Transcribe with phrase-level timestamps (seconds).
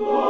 [0.00, 0.29] Lord.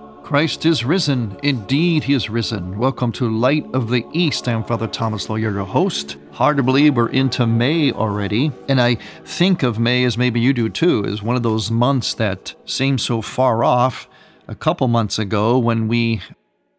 [0.31, 1.37] Christ is risen.
[1.43, 2.77] Indeed, he is risen.
[2.77, 4.47] Welcome to Light of the East.
[4.47, 6.15] I'm Father Thomas Loya, your host.
[6.31, 8.53] Hard to believe we're into May already.
[8.69, 12.13] And I think of May as maybe you do too, as one of those months
[12.13, 14.07] that seem so far off.
[14.47, 16.21] A couple months ago, when we,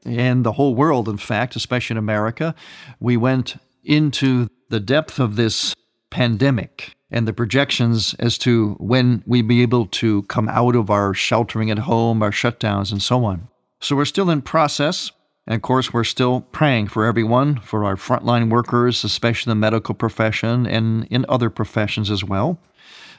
[0.06, 2.54] and the whole world, in fact, especially in America,
[3.00, 5.74] we went into the depth of this
[6.08, 11.14] pandemic and the projections as to when we be able to come out of our
[11.14, 13.48] sheltering at home, our shutdowns, and so on.
[13.80, 15.12] So we're still in process.
[15.46, 19.94] And of course, we're still praying for everyone, for our frontline workers, especially the medical
[19.94, 22.58] profession and in other professions as well.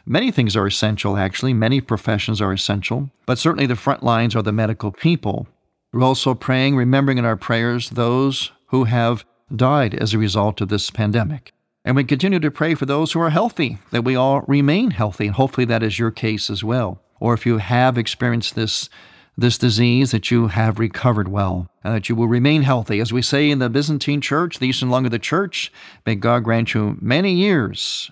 [0.06, 1.54] Many things are essential, actually.
[1.54, 5.48] Many professions are essential, but certainly the front lines are the medical people.
[5.92, 10.70] We're also praying, remembering in our prayers those who have died as a result of
[10.70, 11.52] this pandemic.
[11.86, 15.28] And we continue to pray for those who are healthy, that we all remain healthy.
[15.28, 17.02] And hopefully that is your case as well.
[17.20, 18.90] Or if you have experienced this,
[19.38, 23.00] this disease, that you have recovered well and that you will remain healthy.
[23.00, 25.72] As we say in the Byzantine Church, the Eastern Lung of the Church,
[26.06, 28.10] may God grant you many years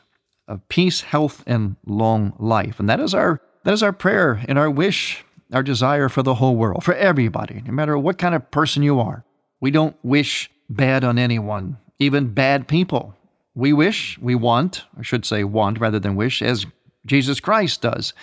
[0.47, 2.79] of peace, health, and long life.
[2.79, 6.35] And that is our that is our prayer and our wish, our desire for the
[6.35, 9.23] whole world, for everybody, no matter what kind of person you are.
[9.59, 13.15] We don't wish bad on anyone, even bad people.
[13.53, 16.65] We wish, we want, I should say want rather than wish, as
[17.05, 18.13] Jesus Christ does.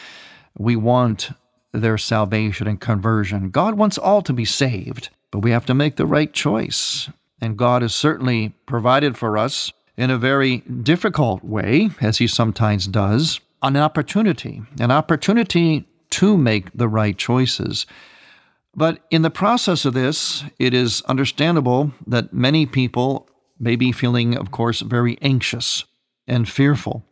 [0.57, 1.31] We want
[1.73, 3.51] their salvation and conversion.
[3.51, 7.11] God wants all to be saved, but we have to make the right choice.
[7.41, 12.87] And God has certainly provided for us in a very difficult way, as He sometimes
[12.87, 17.85] does, an opportunity, an opportunity to make the right choices.
[18.75, 23.28] But in the process of this, it is understandable that many people
[23.59, 25.85] may be feeling, of course, very anxious
[26.27, 27.05] and fearful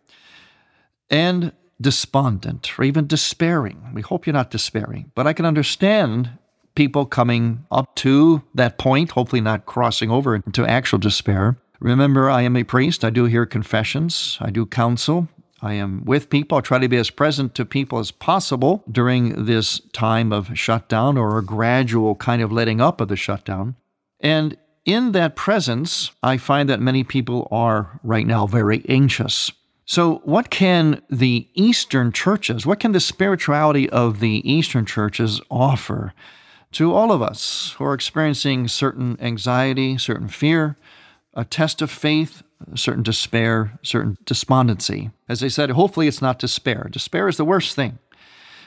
[1.10, 3.90] and despondent or even despairing.
[3.92, 6.30] We hope you're not despairing, but I can understand
[6.74, 11.56] people coming up to that point, hopefully not crossing over into actual despair.
[11.80, 13.04] Remember, I am a priest.
[13.04, 15.28] I do hear confessions, I do counsel,
[15.62, 16.58] I am with people.
[16.58, 21.16] I try to be as present to people as possible during this time of shutdown
[21.16, 23.76] or a gradual kind of letting up of the shutdown.
[24.20, 24.56] And
[24.86, 29.50] in that presence, I find that many people are right now very anxious.
[29.84, 36.12] So, what can the Eastern churches, what can the spirituality of the Eastern churches offer
[36.72, 40.76] to all of us who are experiencing certain anxiety, certain fear,
[41.34, 42.42] a test of faith,
[42.74, 45.10] certain despair, certain despondency.
[45.28, 46.88] As I said, hopefully it's not despair.
[46.90, 47.98] Despair is the worst thing.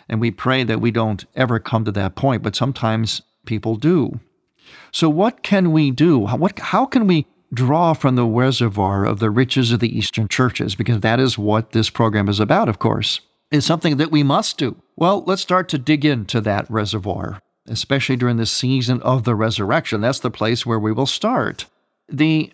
[0.08, 4.20] And we pray that we don't ever come to that point, but sometimes people do.
[4.92, 6.26] So, what can we do?
[6.28, 10.28] How, what, how can we draw from the reservoir of the riches of the Eastern
[10.28, 10.76] churches?
[10.76, 13.22] Because that is what this program is about, of course.
[13.52, 14.82] It's something that we must do.
[14.96, 20.02] Well, let's start to dig into that reservoir, especially during the season of the resurrection.
[20.02, 21.66] That's the place where we will start.
[22.08, 22.52] The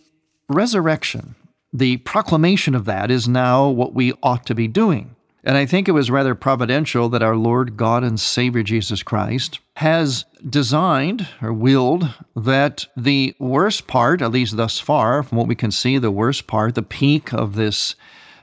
[0.48, 1.36] resurrection,
[1.74, 5.15] the proclamation of that is now what we ought to be doing.
[5.46, 9.60] And I think it was rather providential that our Lord God and Savior Jesus Christ
[9.76, 15.54] has designed or willed that the worst part, at least thus far, from what we
[15.54, 17.96] can see, the worst part, the peak of this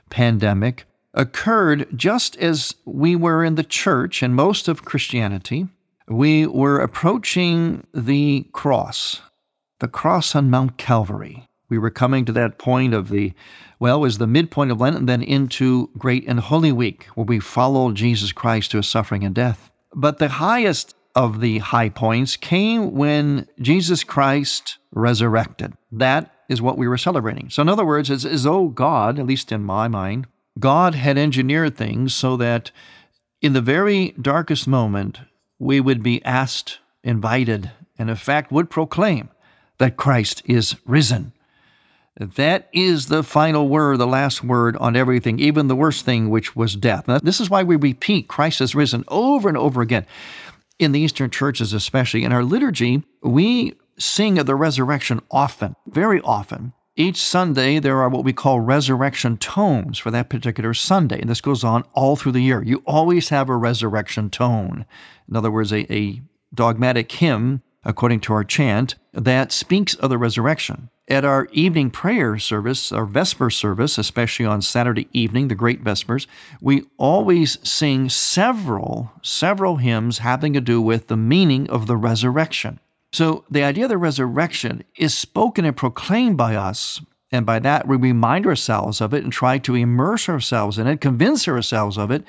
[0.09, 5.67] pandemic, occurred just as we were in the church and most of Christianity.
[6.07, 9.21] We were approaching the cross,
[9.79, 11.47] the cross on Mount Calvary.
[11.73, 13.33] We were coming to that point of the,
[13.79, 17.39] well, was the midpoint of Lent and then into Great and Holy Week, where we
[17.39, 19.71] follow Jesus Christ to his suffering and death.
[19.91, 25.73] But the highest of the high points came when Jesus Christ resurrected.
[25.91, 27.49] That is what we were celebrating.
[27.49, 30.27] So, in other words, it's as though God, at least in my mind,
[30.59, 32.69] God had engineered things so that
[33.41, 35.21] in the very darkest moment,
[35.57, 39.31] we would be asked, invited, and in fact would proclaim
[39.79, 41.33] that Christ is risen.
[42.17, 46.55] That is the final word, the last word on everything, even the worst thing, which
[46.55, 47.07] was death.
[47.07, 50.05] Now, this is why we repeat Christ has risen over and over again.
[50.77, 56.21] In the Eastern churches, especially in our liturgy, we sing of the resurrection often, very
[56.21, 56.73] often.
[56.95, 61.41] Each Sunday, there are what we call resurrection tones for that particular Sunday, and this
[61.41, 62.61] goes on all through the year.
[62.63, 64.85] You always have a resurrection tone.
[65.27, 66.21] In other words, a, a
[66.53, 70.89] dogmatic hymn, according to our chant, that speaks of the resurrection.
[71.07, 76.27] At our evening prayer service, our Vesper service, especially on Saturday evening, the Great Vespers,
[76.61, 82.79] we always sing several, several hymns having to do with the meaning of the resurrection.
[83.11, 87.01] So the idea of the resurrection is spoken and proclaimed by us,
[87.31, 91.01] and by that we remind ourselves of it and try to immerse ourselves in it,
[91.01, 92.23] convince ourselves of it.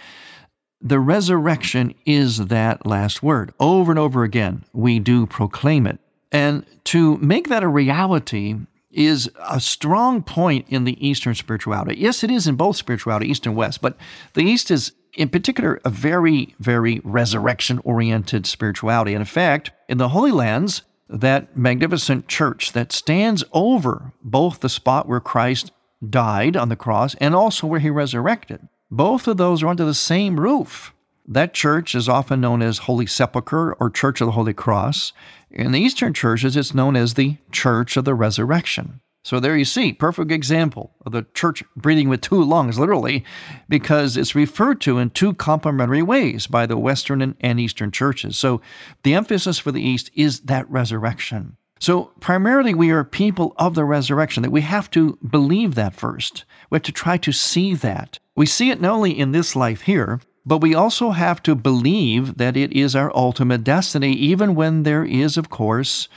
[0.84, 3.52] The resurrection is that last word.
[3.58, 5.98] Over and over again, we do proclaim it.
[6.31, 8.56] And to make that a reality
[8.90, 11.98] is a strong point in the Eastern spirituality.
[11.98, 13.96] Yes, it is in both spirituality, East and West, but
[14.34, 19.14] the East is in particular, a very, very resurrection oriented spirituality.
[19.14, 24.69] And in fact, in the Holy Lands, that magnificent church that stands over both the
[24.69, 25.70] spot where Christ
[26.08, 29.94] died on the cross and also where he resurrected, both of those are under the
[29.94, 30.93] same roof.
[31.26, 35.12] That church is often known as Holy Sepulchre or Church of the Holy Cross.
[35.50, 39.00] In the Eastern churches, it's known as the Church of the Resurrection.
[39.25, 43.25] So there you see, perfect example of the church breathing with two lungs, literally,
[43.70, 48.37] because it's referred to in two complementary ways by the Western and Eastern churches.
[48.37, 48.61] So
[49.02, 51.56] the emphasis for the East is that resurrection.
[51.81, 56.44] So primarily, we are people of the resurrection, that we have to believe that first.
[56.70, 58.19] We have to try to see that.
[58.34, 62.37] We see it not only in this life here, but we also have to believe
[62.37, 66.08] that it is our ultimate destiny, even when there is, of course,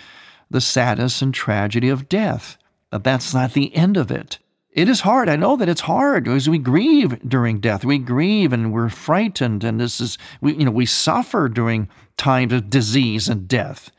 [0.49, 2.57] the sadness and tragedy of death.
[2.89, 4.39] But that's not the end of it.
[4.71, 5.27] It is hard.
[5.27, 7.83] I know that it's hard because we grieve during death.
[7.83, 12.53] We grieve and we're frightened, and this is we you know we suffer during times
[12.53, 13.89] of disease and death.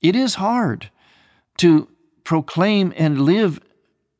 [0.00, 0.90] It is hard
[1.58, 1.88] to
[2.24, 3.60] proclaim and live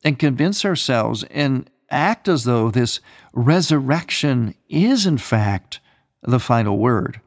[0.04, 3.00] and convince ourselves and act as though this
[3.32, 5.80] resurrection is in fact
[6.22, 7.20] the final word.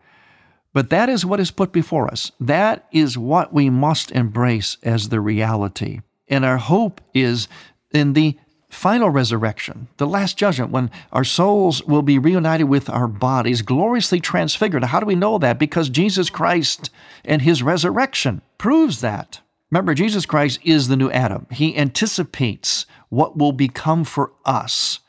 [0.74, 2.32] But that is what is put before us.
[2.40, 6.02] That is what we must embrace as the reality.
[6.28, 7.48] And our hope is
[7.92, 8.38] in the
[8.70, 14.20] final resurrection, the last judgment, when our souls will be reunited with our bodies, gloriously
[14.20, 14.84] transfigured.
[14.86, 15.60] How do we know that?
[15.60, 16.90] Because Jesus Christ
[17.24, 19.42] and his resurrection proves that.
[19.74, 21.48] Remember, Jesus Christ is the new Adam.
[21.50, 25.00] He anticipates what will become for us.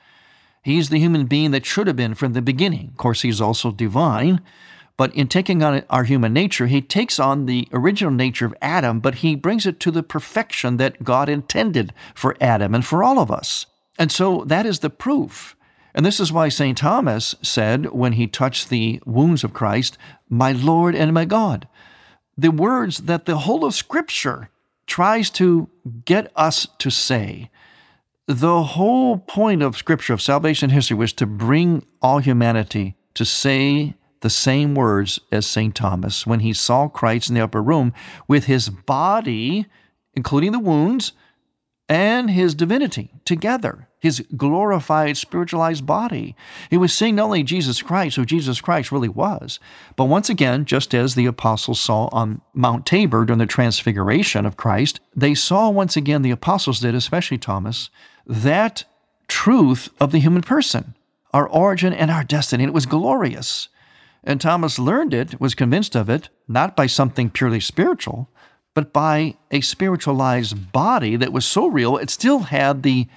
[0.63, 2.89] He's the human being that should have been from the beginning.
[2.89, 4.41] Of course, he's also divine,
[4.97, 9.01] but in taking on our human nature, he takes on the original nature of Adam,
[9.01, 13.19] but he brings it to the perfection that God intended for Adam and for all
[13.19, 13.67] of us.
[13.99, 15.57] And so that is the proof.
[15.95, 16.79] And this is why St.
[16.79, 19.99] Thomas said when he touched the wounds of Christ,
[20.31, 21.69] My Lord and my God.
[22.39, 24.49] The words that the whole of Scripture
[24.87, 25.69] tries to
[26.05, 27.51] get us to say.
[28.27, 33.95] The whole point of Scripture, of salvation history, was to bring all humanity to say
[34.21, 35.75] the same words as St.
[35.75, 37.93] Thomas when he saw Christ in the upper room
[38.27, 39.67] with his body,
[40.15, 41.13] including the wounds,
[41.89, 46.37] and his divinity together, his glorified, spiritualized body.
[46.69, 49.59] He was seeing not only Jesus Christ, who Jesus Christ really was,
[49.97, 54.59] but once again, just as the apostles saw on Mount Tabor during the transfiguration of
[54.59, 57.89] Christ, they saw once again, the apostles did, especially Thomas,
[58.27, 58.85] that
[59.27, 60.95] truth of the human person,
[61.33, 62.65] our origin and our destiny.
[62.65, 63.69] And it was glorious.
[64.23, 68.29] And Thomas learned it, was convinced of it, not by something purely spiritual,
[68.75, 73.09] but by a spiritualized body that was so real, it still had the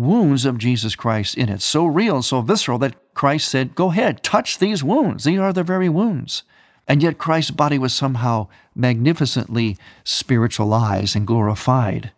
[0.00, 1.62] wounds of Jesus Christ in it.
[1.62, 5.24] So real and so visceral that Christ said, Go ahead, touch these wounds.
[5.24, 6.42] These are the very wounds.
[6.88, 12.12] And yet Christ's body was somehow magnificently spiritualized and glorified.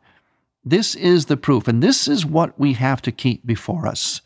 [0.64, 4.22] This is the proof, and this is what we have to keep before us.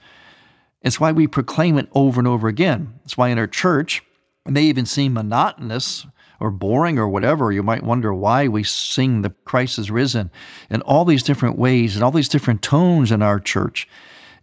[0.83, 3.01] It's why we proclaim it over and over again.
[3.05, 4.03] It's why in our church,
[4.47, 6.07] it may even seem monotonous
[6.41, 7.53] or boring or whatever.
[7.53, 10.31] You might wonder why we sing the Christ is risen
[10.71, 13.89] in all these different ways and all these different tones in our church.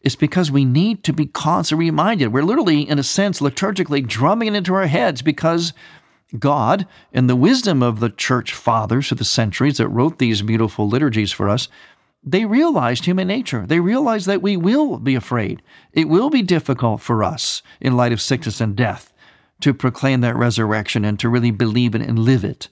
[0.02, 2.34] It's because we need to be constantly reminded.
[2.34, 5.74] We're literally, in a sense, liturgically drumming it into our heads because
[6.38, 10.90] God, in the wisdom of the church fathers of the centuries that wrote these beautiful
[10.90, 11.70] liturgies for us,
[12.24, 13.66] they realized human nature.
[13.68, 15.62] They realized that we will be afraid.
[15.92, 19.13] It will be difficult for us in light of sickness and death
[19.64, 22.68] to proclaim that resurrection and to really believe it and live it.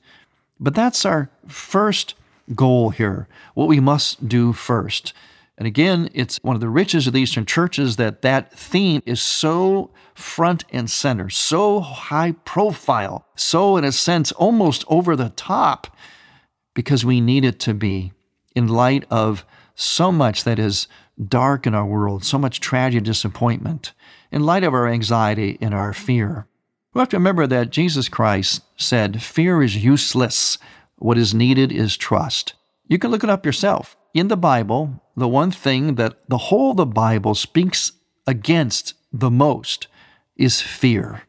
[0.59, 2.15] But that's our first
[2.53, 5.13] goal here, what we must do first.
[5.57, 9.21] And again, it's one of the riches of the Eastern churches that that theme is
[9.21, 15.95] so front and center, so high profile, so, in a sense, almost over the top,
[16.73, 18.11] because we need it to be
[18.53, 19.45] in light of
[19.75, 20.89] so much that is
[21.25, 23.93] dark in our world, so much tragedy, disappointment,
[24.29, 26.47] in light of our anxiety and our fear.
[26.93, 30.57] We have to remember that Jesus Christ said, Fear is useless.
[30.97, 32.53] What is needed is trust.
[32.87, 33.95] You can look it up yourself.
[34.13, 37.93] In the Bible, the one thing that the whole of the Bible speaks
[38.27, 39.87] against the most
[40.35, 41.21] is fear.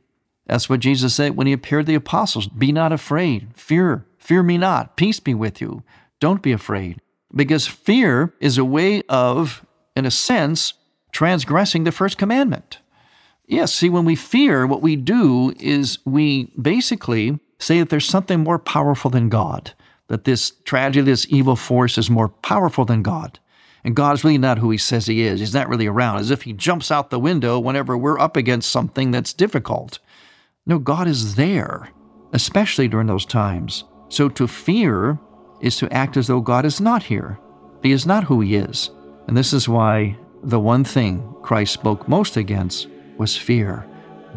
[0.47, 4.43] That's what Jesus said when he appeared to the apostles Be not afraid, fear, fear
[4.43, 5.85] me not, peace be with you.
[6.19, 7.01] Don't be afraid.
[7.35, 9.65] Because fear is a way of,
[9.95, 10.75] in a sense,
[11.13, 12.79] transgressing the first commandment.
[13.53, 18.41] Yes, see, when we fear, what we do is we basically say that there's something
[18.41, 19.75] more powerful than God,
[20.09, 23.39] that this tragedy, this evil force is more powerful than God.
[23.85, 25.39] And God's really not who he says he is.
[25.39, 28.71] He's not really around, as if he jumps out the window whenever we're up against
[28.71, 29.99] something that's difficult.
[30.65, 31.91] No, God is there,
[32.33, 33.85] especially during those times.
[34.09, 35.19] So to fear
[35.61, 37.39] is to act as though God is not here.
[37.83, 38.91] He is not who he is.
[39.29, 42.89] And this is why the one thing Christ spoke most against
[43.23, 43.87] was fear.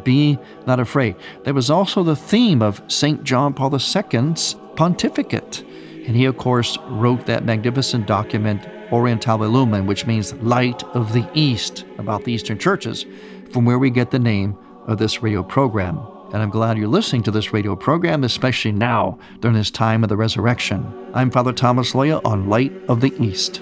[0.04, 0.38] Be
[0.68, 1.15] not afraid.
[1.44, 3.24] That was also the theme of St.
[3.24, 5.63] John Paul II's pontificate.
[6.06, 8.62] And he, of course, wrote that magnificent document,
[8.92, 13.08] Orientale Lumen, which means light of the East, about the Eastern churches,
[13.51, 16.00] from where we get the name of this radio program.
[16.32, 20.10] And I'm glad you're listening to this radio program, especially now during this time of
[20.10, 21.10] the resurrection.
[21.15, 23.62] I'm Father Thomas Loya on Light of the East.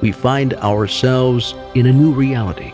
[0.00, 2.70] we find ourselves in a new reality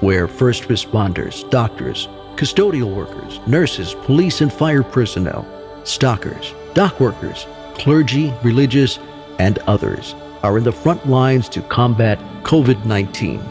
[0.00, 5.46] where first responders, doctors, custodial workers, nurses, police and fire personnel,
[5.84, 8.98] stockers, dock workers, clergy, religious,
[9.38, 13.42] and others are in the front lines to combat COVID 19.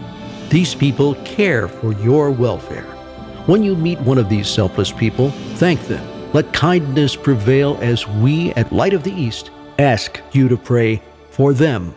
[0.49, 2.83] These people care for your welfare.
[3.47, 6.05] When you meet one of these selfless people, thank them.
[6.33, 9.49] Let kindness prevail as we at Light of the East
[9.79, 11.01] ask you to pray
[11.31, 11.95] for them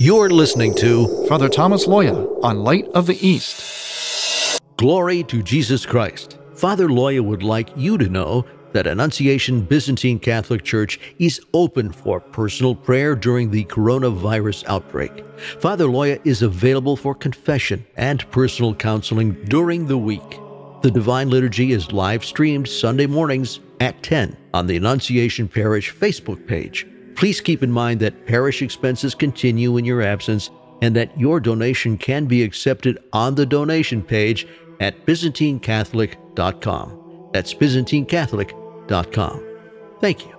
[0.00, 4.60] you're listening to Father Thomas Loya on Light of the East.
[4.76, 6.38] Glory to Jesus Christ.
[6.54, 12.20] Father Loya would like you to know that Annunciation Byzantine Catholic Church is open for
[12.20, 15.24] personal prayer during the coronavirus outbreak.
[15.58, 20.38] Father Loya is available for confession and personal counseling during the week.
[20.82, 26.46] The Divine Liturgy is live streamed Sunday mornings at 10 on the Annunciation Parish Facebook
[26.46, 26.86] page.
[27.18, 30.50] Please keep in mind that parish expenses continue in your absence
[30.82, 34.46] and that your donation can be accepted on the donation page
[34.78, 37.30] at ByzantineCatholic.com.
[37.32, 39.44] That's ByzantineCatholic.com.
[40.00, 40.37] Thank you.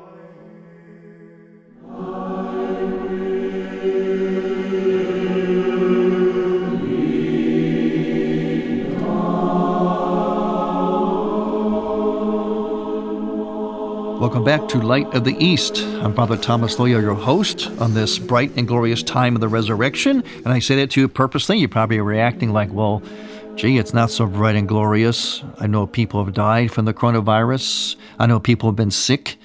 [14.20, 15.78] Welcome back to Light of the East.
[15.78, 20.26] I'm Father Thomas Loya, your host on this bright and glorious time of the resurrection.
[20.44, 21.58] And I say that to you purposely.
[21.58, 23.02] You're probably reacting like, well,
[23.56, 25.42] gee, it's not so bright and glorious.
[25.58, 27.96] I know people have died from the coronavirus.
[28.20, 29.38] I know people have been sick.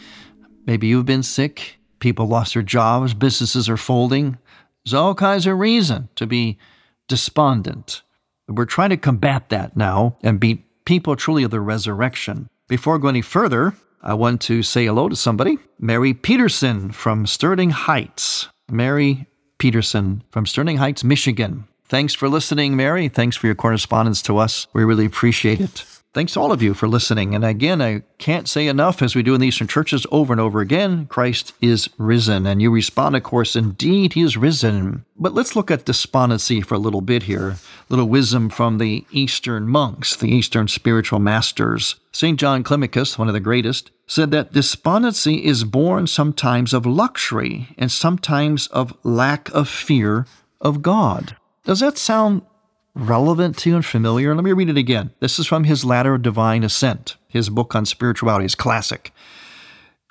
[0.66, 1.78] Maybe you've been sick.
[2.00, 3.14] People lost their jobs.
[3.14, 4.38] Businesses are folding.
[4.84, 6.58] There's all kinds of reason to be
[7.06, 8.02] despondent.
[8.48, 12.48] We're trying to combat that now and be people truly of the resurrection.
[12.66, 13.74] Before going any further,
[14.06, 15.58] I want to say hello to somebody.
[15.78, 18.50] Mary Peterson from Sterling Heights.
[18.70, 21.64] Mary Peterson from Sterling Heights, Michigan.
[21.86, 23.08] Thanks for listening, Mary.
[23.08, 24.66] Thanks for your correspondence to us.
[24.74, 25.86] We really appreciate it.
[26.14, 27.34] Thanks to all of you for listening.
[27.34, 30.40] And again, I can't say enough as we do in the Eastern churches over and
[30.40, 32.46] over again Christ is risen.
[32.46, 35.04] And you respond, of course, indeed, he is risen.
[35.16, 37.48] But let's look at despondency for a little bit here.
[37.50, 41.96] A little wisdom from the Eastern monks, the Eastern spiritual masters.
[42.12, 42.38] St.
[42.38, 47.90] John Climacus, one of the greatest, said that despondency is born sometimes of luxury and
[47.90, 50.26] sometimes of lack of fear
[50.60, 51.36] of God.
[51.64, 52.42] Does that sound
[52.94, 54.34] relevant to and familiar?
[54.34, 55.10] Let me read it again.
[55.20, 59.12] This is from his Ladder of Divine Ascent, his book on spirituality, his classic.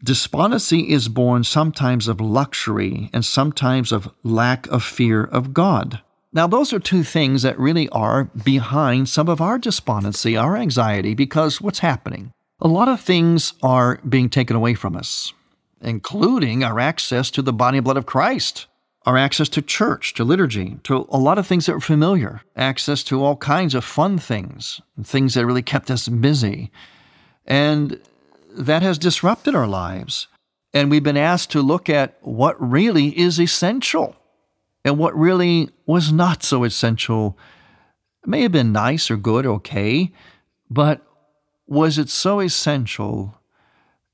[0.03, 6.01] Despondency is born sometimes of luxury and sometimes of lack of fear of God.
[6.33, 11.13] Now, those are two things that really are behind some of our despondency, our anxiety,
[11.13, 12.33] because what's happening?
[12.59, 15.31] A lot of things are being taken away from us,
[15.79, 18.67] including our access to the body and blood of Christ
[19.05, 23.03] our access to church, to liturgy, to a lot of things that were familiar, access
[23.03, 26.71] to all kinds of fun things, things that really kept us busy.
[27.45, 27.99] And
[28.55, 30.27] that has disrupted our lives.
[30.73, 34.15] And we've been asked to look at what really is essential
[34.85, 37.37] and what really was not so essential.
[38.23, 40.11] It may have been nice or good, okay,
[40.69, 41.01] but
[41.67, 43.35] was it so essential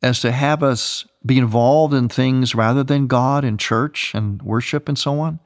[0.02, 4.88] as to have us be involved in things rather than God and church and worship
[4.88, 5.40] and so on?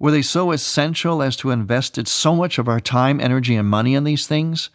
[0.00, 3.94] Were they so essential as to invested so much of our time, energy, and money
[3.94, 4.70] in these things?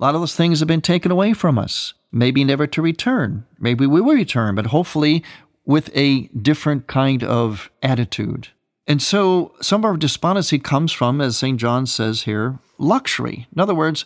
[0.00, 3.46] A lot of those things have been taken away from us, maybe never to return.
[3.58, 5.22] Maybe we will return, but hopefully
[5.64, 8.48] with a different kind of attitude.
[8.86, 11.58] And so some of our despondency comes from, as St.
[11.58, 13.46] John says here, luxury.
[13.54, 14.04] In other words,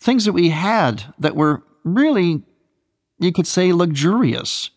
[0.00, 2.42] things that we had that were really
[3.22, 4.70] you could say luxurious,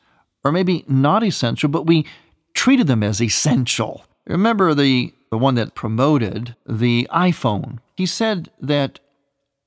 [0.46, 2.06] or maybe not essential, but we
[2.54, 4.06] treated them as essential.
[4.28, 7.80] Remember the, the one that promoted the iPhone?
[7.98, 9.00] He said that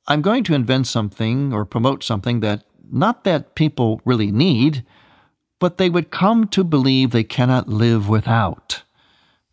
[0.06, 4.84] I'm going to invent something or promote something that not that people really need,
[5.58, 8.84] but they would come to believe they cannot live without.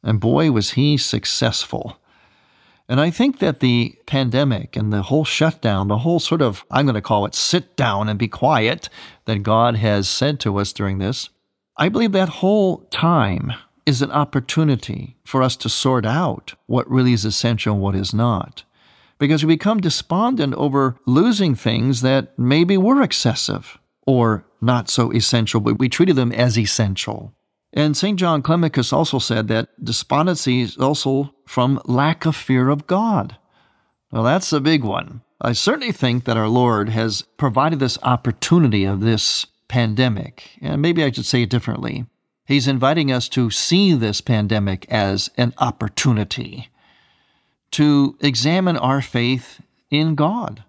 [0.03, 1.97] And boy, was he successful.
[2.87, 6.85] And I think that the pandemic and the whole shutdown, the whole sort of, I'm
[6.85, 8.89] going to call it sit down and be quiet
[9.25, 11.29] that God has said to us during this,
[11.77, 13.53] I believe that whole time
[13.85, 18.13] is an opportunity for us to sort out what really is essential and what is
[18.13, 18.63] not.
[19.17, 25.59] Because we become despondent over losing things that maybe were excessive or not so essential,
[25.59, 27.33] but we treated them as essential.
[27.73, 28.17] And St.
[28.17, 33.37] John Climacus also said that despondency is also from lack of fear of God.
[34.11, 35.21] Well, that's a big one.
[35.41, 41.03] I certainly think that our Lord has provided this opportunity of this pandemic, and maybe
[41.03, 42.05] I should say it differently.
[42.45, 46.69] He's inviting us to see this pandemic as an opportunity
[47.71, 50.63] to examine our faith in God.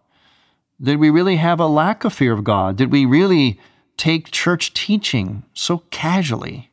[0.81, 2.77] Did we really have a lack of fear of God?
[2.77, 3.61] Did we really
[3.97, 6.71] take church teaching so casually?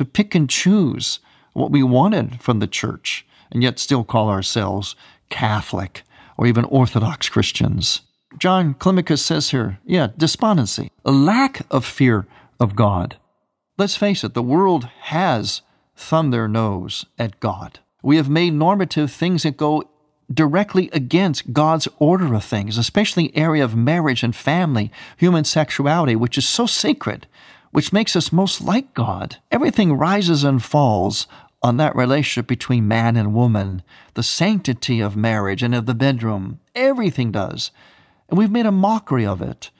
[0.00, 1.20] To pick and choose
[1.52, 4.96] what we wanted from the church and yet still call ourselves
[5.28, 6.04] Catholic
[6.38, 8.00] or even Orthodox Christians.
[8.38, 12.26] John Climacus says here, yeah, despondency, a lack of fear
[12.58, 13.18] of God.
[13.76, 15.60] Let's face it, the world has
[15.94, 17.80] thumbed their nose at God.
[18.02, 19.82] We have made normative things that go
[20.32, 26.16] directly against God's order of things, especially the area of marriage and family, human sexuality,
[26.16, 27.26] which is so sacred
[27.72, 29.36] which makes us most like God.
[29.50, 31.26] Everything rises and falls
[31.62, 33.82] on that relationship between man and woman,
[34.14, 36.58] the sanctity of marriage and of the bedroom.
[36.74, 37.70] Everything does.
[38.28, 39.70] And we've made a mockery of it.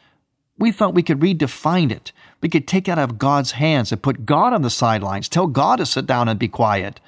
[0.59, 2.13] We thought we could redefine it.
[2.43, 5.47] We could take it out of God's hands and put God on the sidelines, tell
[5.47, 7.01] God to sit down and be quiet.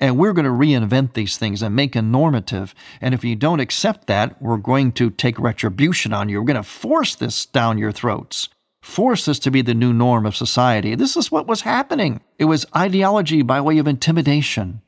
[0.00, 2.74] And we're going to reinvent these things and make a normative.
[3.00, 6.40] And if you don't accept that, we're going to take retribution on you.
[6.40, 8.48] We're going to force this down your throats
[8.82, 10.94] force this to be the new norm of society.
[10.94, 12.20] This is what was happening.
[12.38, 14.82] It was ideology by way of intimidation.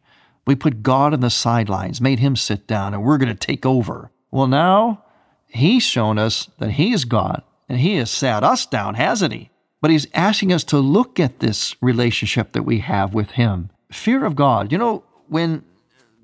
[0.47, 3.65] We put God on the sidelines, made him sit down, and we're going to take
[3.65, 4.11] over.
[4.31, 5.05] Well, now
[5.47, 9.51] he's shown us that he is God, and he has sat us down, hasn't he?
[9.81, 13.71] But he's asking us to look at this relationship that we have with him.
[13.93, 14.73] Fear of God.
[14.73, 15.65] You know, when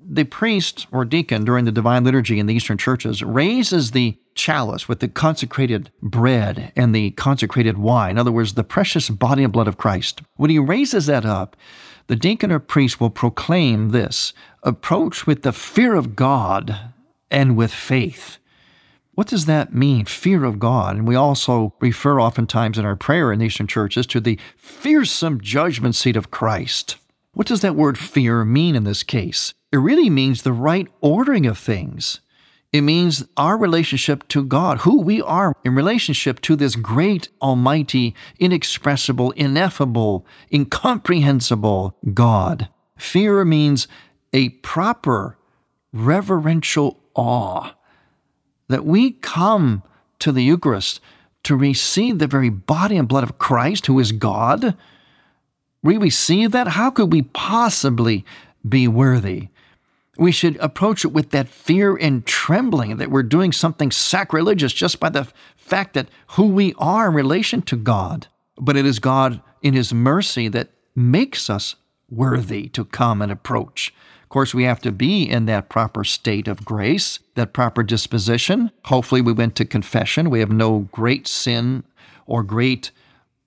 [0.07, 4.87] the priest or deacon during the divine liturgy in the Eastern churches raises the chalice
[4.87, 9.53] with the consecrated bread and the consecrated wine, in other words, the precious body and
[9.53, 10.21] blood of Christ.
[10.35, 11.55] When he raises that up,
[12.07, 14.33] the deacon or priest will proclaim this
[14.63, 16.77] approach with the fear of God
[17.29, 18.37] and with faith.
[19.13, 20.95] What does that mean, fear of God?
[20.95, 25.95] And we also refer oftentimes in our prayer in Eastern churches to the fearsome judgment
[25.95, 26.97] seat of Christ.
[27.33, 29.53] What does that word fear mean in this case?
[29.71, 32.19] It really means the right ordering of things.
[32.73, 38.15] It means our relationship to God, who we are in relationship to this great, almighty,
[38.39, 42.69] inexpressible, ineffable, incomprehensible God.
[42.97, 43.87] Fear means
[44.31, 45.37] a proper
[45.91, 47.73] reverential awe
[48.69, 49.83] that we come
[50.19, 51.01] to the Eucharist
[51.43, 54.77] to receive the very body and blood of Christ, who is God.
[55.83, 56.69] We receive that?
[56.69, 58.23] How could we possibly
[58.67, 59.49] be worthy?
[60.21, 64.99] We should approach it with that fear and trembling that we're doing something sacrilegious just
[64.99, 68.27] by the fact that who we are in relation to God.
[68.55, 71.75] But it is God in His mercy that makes us
[72.07, 73.95] worthy to come and approach.
[74.21, 78.69] Of course, we have to be in that proper state of grace, that proper disposition.
[78.85, 80.29] Hopefully, we went to confession.
[80.29, 81.83] We have no great sin
[82.27, 82.91] or great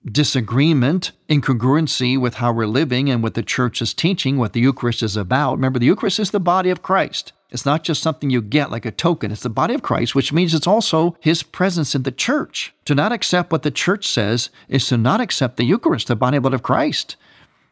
[0.05, 5.01] disagreement, incongruency with how we're living and what the church is teaching, what the Eucharist
[5.01, 5.55] is about.
[5.55, 7.33] Remember, the Eucharist is the body of Christ.
[7.49, 9.31] It's not just something you get like a token.
[9.31, 12.73] It's the body of Christ, which means it's also his presence in the church.
[12.85, 16.37] To not accept what the church says is to not accept the Eucharist, the body
[16.37, 17.15] and blood of Christ.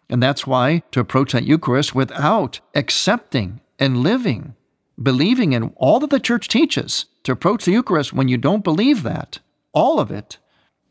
[0.09, 4.55] And that's why to approach that Eucharist without accepting and living,
[5.01, 9.03] believing in all that the church teaches, to approach the Eucharist when you don't believe
[9.03, 9.39] that,
[9.73, 10.37] all of it,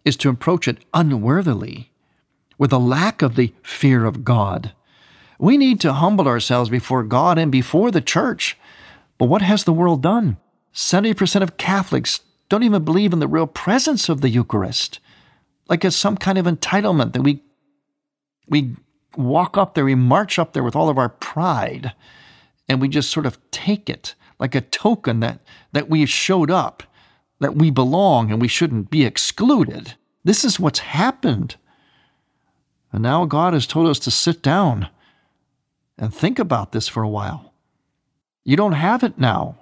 [0.04, 1.92] is to approach it unworthily,
[2.58, 4.72] with a lack of the fear of God.
[5.38, 8.56] We need to humble ourselves before God and before the church.
[9.18, 10.36] But what has the world done?
[10.74, 15.00] 70% of Catholics don't even believe in the real presence of the Eucharist.
[15.68, 17.42] Like it's some kind of entitlement that we
[18.48, 18.76] we
[19.16, 21.92] walk up there, we march up there with all of our pride,
[22.68, 25.40] and we just sort of take it like a token that,
[25.72, 26.82] that we showed up
[27.42, 29.94] that we belong and we shouldn't be excluded.
[30.24, 31.56] This is what's happened.
[32.92, 34.88] And now God has told us to sit down
[35.98, 37.52] and think about this for a while.
[38.44, 39.56] You don't have it now.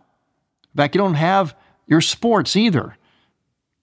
[0.73, 2.97] In fact, you don't have your sports either.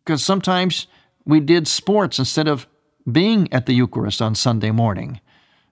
[0.03, 0.87] Because sometimes
[1.25, 2.67] we did sports instead of
[3.11, 5.19] being at the Eucharist on Sunday morning.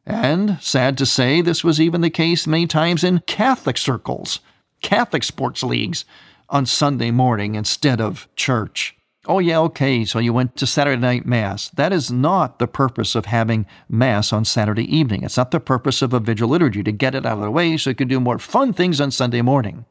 [0.05, 4.39] And sad to say, this was even the case many times in Catholic circles,
[4.81, 6.05] Catholic sports leagues
[6.49, 8.95] on Sunday morning instead of church.
[9.27, 11.69] Oh, yeah, okay, so you went to Saturday night Mass.
[11.69, 15.23] That is not the purpose of having Mass on Saturday evening.
[15.23, 17.75] It's not the purpose of a vigil liturgy to get it out of the way
[17.77, 19.85] so you can do more fun things on Sunday morning.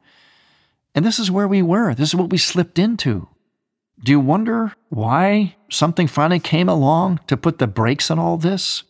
[0.94, 1.94] And this is where we were.
[1.94, 3.28] This is what we slipped into.
[4.02, 8.84] Do you wonder why something finally came along to put the brakes on all this?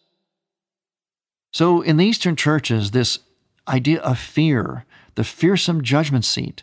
[1.53, 3.21] So, in the Eastern churches, this
[3.69, 6.63] idea of fear, the fearsome judgment seat,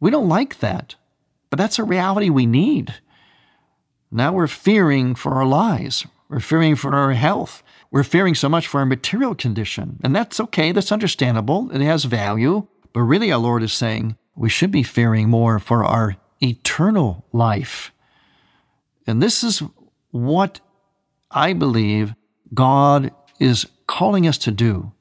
[0.00, 0.96] we don't like that,
[1.50, 2.94] but that's a reality we need.
[4.10, 6.06] Now we're fearing for our lives.
[6.28, 7.62] We're fearing for our health.
[7.90, 10.00] We're fearing so much for our material condition.
[10.02, 10.72] And that's okay.
[10.72, 11.70] That's understandable.
[11.72, 12.66] It has value.
[12.92, 17.92] But really, our Lord is saying we should be fearing more for our eternal life.
[19.06, 19.62] And this is
[20.10, 20.60] what
[21.30, 22.14] I believe
[22.52, 24.92] God is calling us to do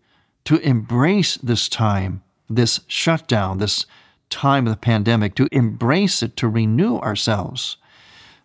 [0.46, 3.86] to embrace this time, this shutdown, this
[4.34, 7.78] time of the pandemic, to embrace it, to renew ourselves.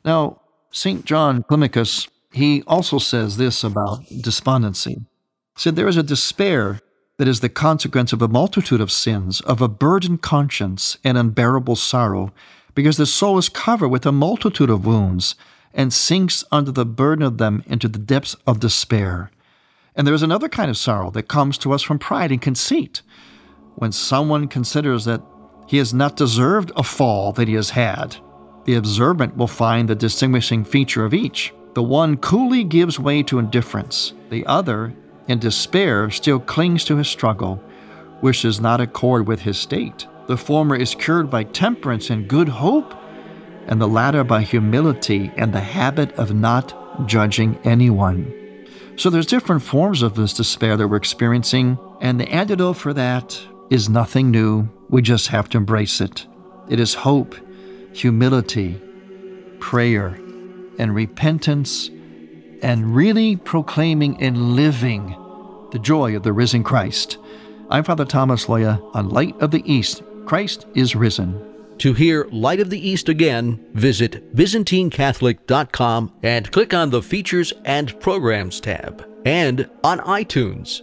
[0.05, 1.05] Now, St.
[1.05, 4.94] John Climacus, he also says this about despondency.
[4.94, 6.81] He said, There is a despair
[7.16, 11.77] that is the consequence of a multitude of sins, of a burdened conscience and unbearable
[11.77, 12.33] sorrow,
[12.74, 15.35] because the soul is covered with a multitude of wounds
[15.74, 19.31] and sinks under the burden of them into the depths of despair.
[19.96, 23.03] And there is another kind of sorrow that comes to us from pride and conceit.
[23.74, 25.22] When someone considers that
[25.69, 28.17] he has not deserved a fall that he has had.
[28.65, 31.53] The observant will find the distinguishing feature of each.
[31.75, 34.95] The one coolly gives way to indifference, the other,
[35.29, 37.63] in despair, still clings to his struggle,
[38.21, 40.07] which does not accord with his state.
[40.27, 42.95] The former is cured by temperance and good hope,
[43.67, 48.33] and the latter by humility and the habit of not judging anyone.
[48.97, 53.39] So there's different forms of this despair that we're experiencing, and the antidote for that
[53.71, 54.69] is nothing new.
[54.89, 56.27] We just have to embrace it.
[56.69, 57.35] It is hope,
[57.93, 58.81] humility,
[59.61, 60.19] prayer,
[60.79, 61.91] and repentance,
[62.63, 65.15] and really proclaiming and living
[65.71, 67.19] the joy of the risen Christ.
[67.71, 70.03] I'm Father Thomas Loya on Light of the East.
[70.25, 71.45] Christ is risen.
[71.79, 77.99] To hear Light of the East again, visit ByzantineCatholic.com and click on the Features and
[78.01, 80.83] Programs tab, and on iTunes.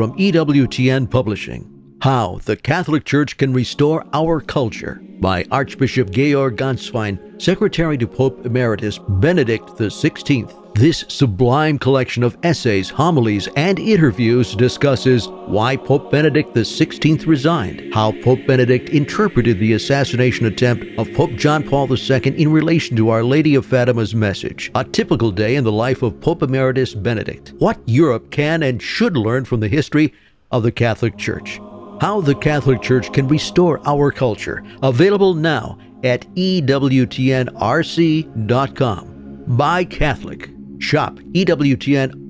[0.00, 1.68] From EWTN Publishing
[2.00, 8.46] How the Catholic Church Can Restore Our Culture by Archbishop Georg Gänswein, Secretary to Pope
[8.46, 10.59] Emeritus Benedict XVI.
[10.74, 18.12] This sublime collection of essays, homilies, and interviews discusses why Pope Benedict XVI resigned, how
[18.22, 23.22] Pope Benedict interpreted the assassination attempt of Pope John Paul II in relation to Our
[23.22, 27.78] Lady of Fatima's message, a typical day in the life of Pope Emeritus Benedict, what
[27.84, 30.14] Europe can and should learn from the history
[30.50, 31.60] of the Catholic Church,
[32.00, 37.46] how the Catholic Church can restore our culture, available now at EWTNRC.com.
[39.46, 40.50] Buy Catholic.
[40.80, 42.20] Shop EWTNRC.com.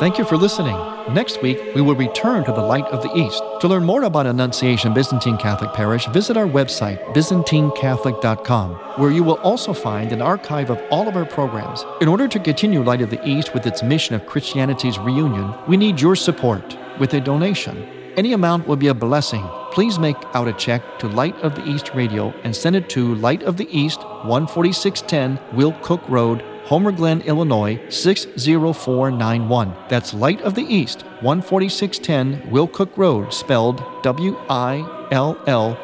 [0.00, 0.76] Thank you for listening.
[1.12, 3.42] Next week, we will return to the Light of the East.
[3.60, 9.38] To learn more about Annunciation Byzantine Catholic Parish, visit our website, ByzantineCatholic.com, where you will
[9.40, 11.84] also find an archive of all of our programs.
[12.00, 15.76] In order to continue Light of the East with its mission of Christianity's reunion, we
[15.76, 17.86] need your support with a donation.
[18.16, 19.44] Any amount will be a blessing.
[19.72, 23.16] Please make out a check to Light of the East Radio and send it to
[23.16, 29.74] Light of the East, 14610 Will Cook Road, Homer Glen, Illinois 60491.
[29.88, 35.76] That's Light of the East, 14610 Will Cook Road, spelled W I L L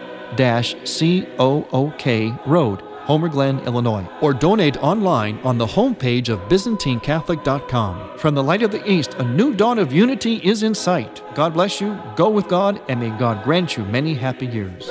[0.84, 2.89] C O O K Road.
[3.10, 8.16] Homer Glen, Illinois, or donate online on the homepage of ByzantineCatholic.com.
[8.16, 11.20] From the light of the East, a new dawn of unity is in sight.
[11.34, 14.90] God bless you, go with God, and may God grant you many happy years.